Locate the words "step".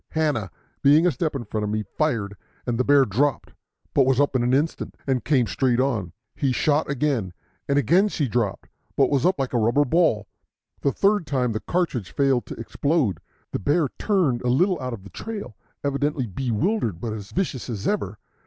1.11-1.35